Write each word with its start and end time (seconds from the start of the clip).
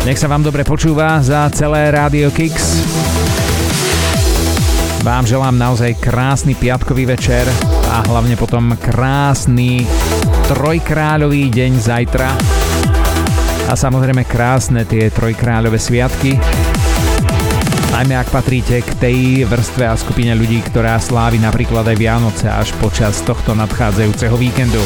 Nech 0.07 0.15
sa 0.15 0.31
vám 0.31 0.39
dobre 0.39 0.63
počúva 0.63 1.19
za 1.19 1.51
celé 1.51 1.91
Radio 1.91 2.31
Kicks. 2.31 2.79
Vám 5.03 5.27
želám 5.27 5.59
naozaj 5.59 5.99
krásny 5.99 6.55
piatkový 6.55 7.11
večer 7.11 7.43
a 7.91 8.07
hlavne 8.07 8.39
potom 8.39 8.71
krásny 8.79 9.83
trojkráľový 10.47 11.51
deň 11.51 11.71
zajtra. 11.75 12.29
A 13.67 13.75
samozrejme 13.75 14.23
krásne 14.23 14.87
tie 14.87 15.11
trojkráľové 15.11 15.75
sviatky. 15.75 16.39
Najmä 17.91 18.15
ak 18.15 18.31
patríte 18.31 18.79
k 18.79 18.91
tej 18.95 19.17
vrstve 19.43 19.83
a 19.83 19.99
skupine 19.99 20.31
ľudí, 20.31 20.63
ktorá 20.63 20.95
slávi 20.95 21.35
napríklad 21.43 21.83
aj 21.83 21.97
Vianoce 21.99 22.47
až 22.47 22.71
počas 22.79 23.19
tohto 23.27 23.51
nadchádzajúceho 23.59 24.39
víkendu. 24.39 24.79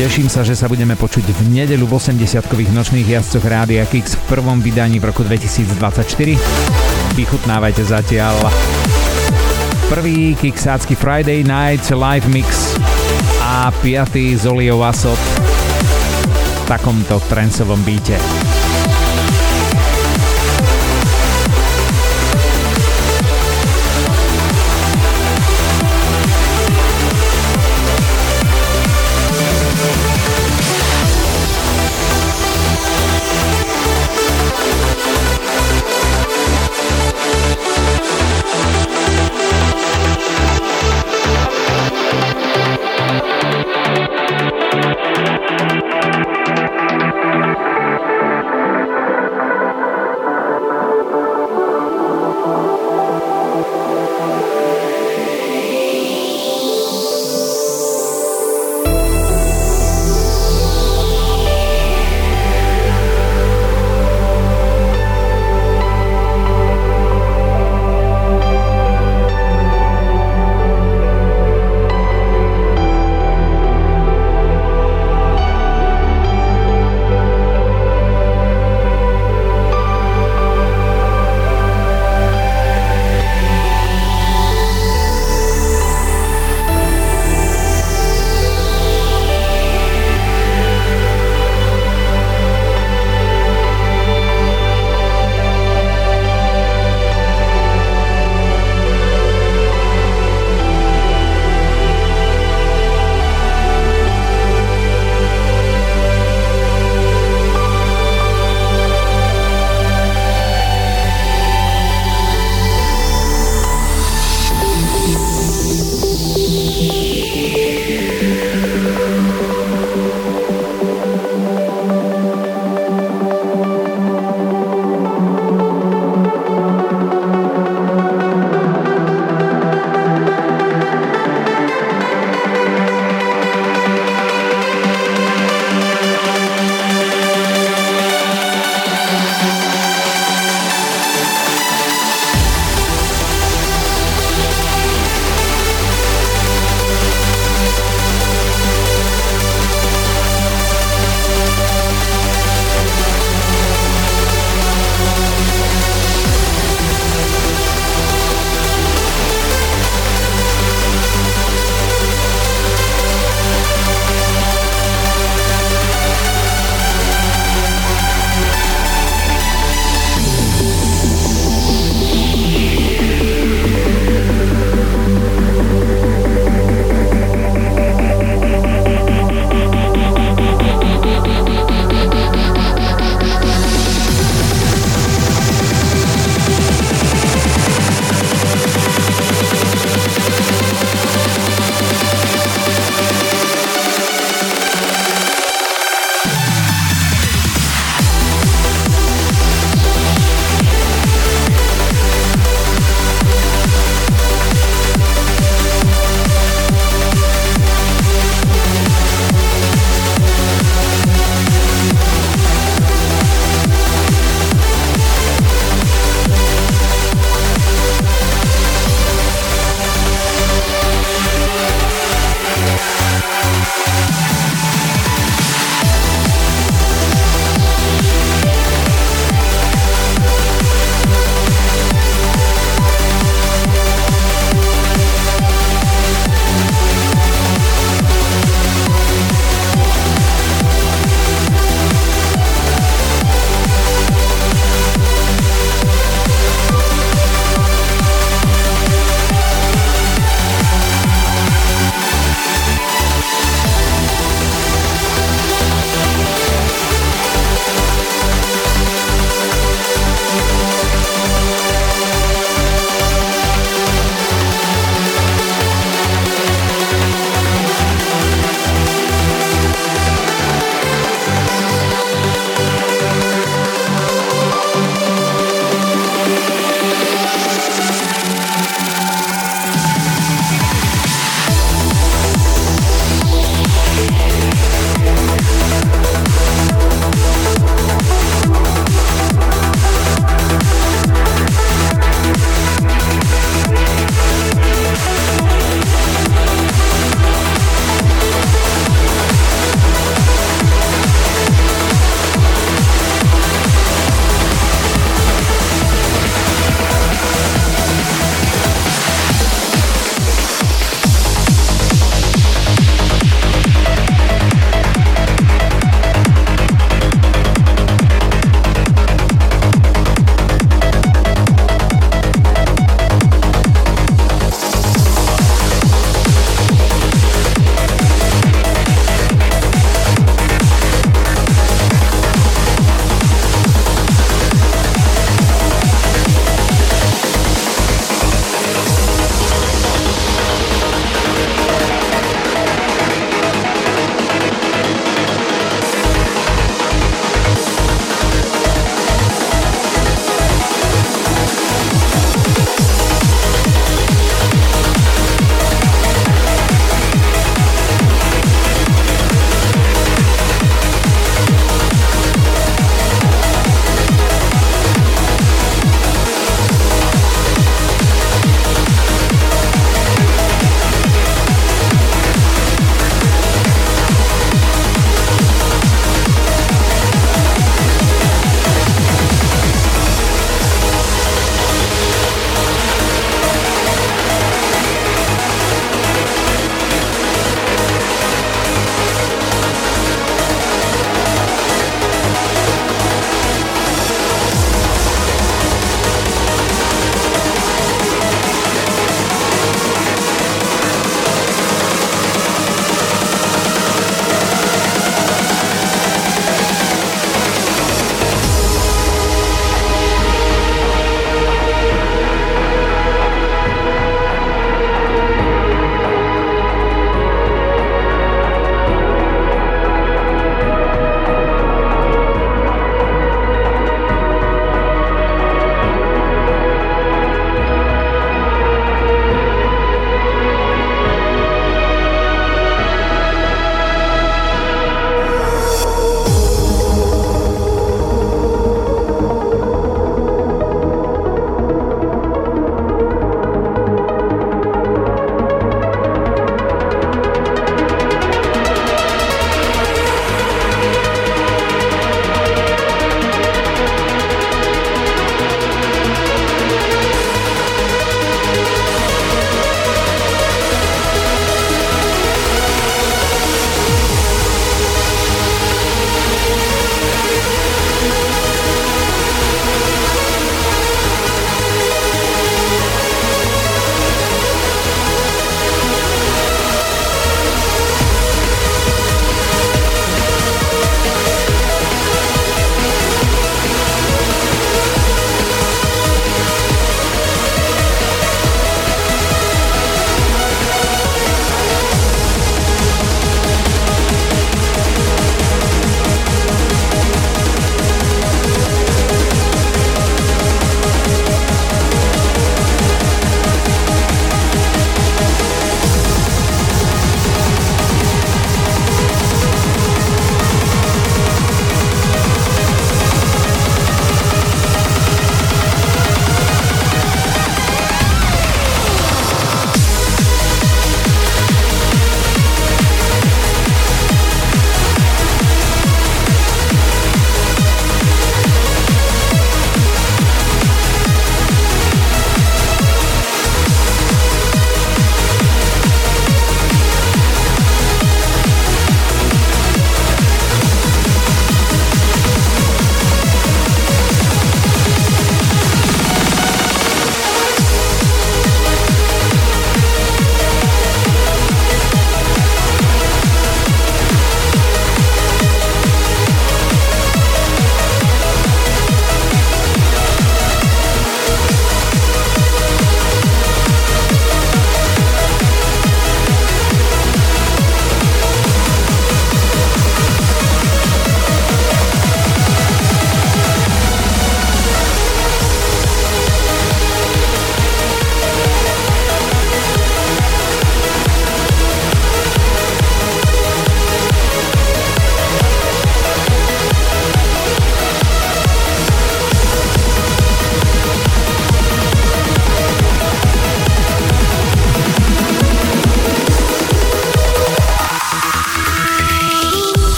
Teším 0.00 0.32
sa, 0.32 0.40
že 0.40 0.56
sa 0.56 0.64
budeme 0.64 0.96
počuť 0.96 1.28
v 1.28 1.40
nedelu 1.52 1.84
v 1.84 1.92
80-kových 1.94 2.72
nočných 2.72 3.04
jazdcoch 3.04 3.44
Rádia 3.44 3.84
Kix 3.84 4.16
v 4.16 4.22
prvom 4.32 4.56
vydaní 4.58 4.96
v 4.96 5.12
roku 5.12 5.20
2024. 5.22 6.00
Vychutnávajte 7.14 7.84
zatiaľ 7.84 8.40
prvý 9.92 10.32
Kixácky 10.40 10.96
Friday 10.96 11.44
Night 11.44 11.84
Live 11.92 12.24
Mix 12.32 12.80
a 13.60 13.68
piatý 13.68 14.40
Zolio 14.40 14.80
Wasot 14.80 15.20
v 15.20 16.60
takomto 16.64 17.20
trencovom 17.28 17.84
beate. 17.84 18.49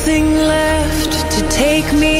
Nothing 0.00 0.32
left 0.32 1.30
to 1.32 1.48
take 1.50 1.92
me 1.92 2.19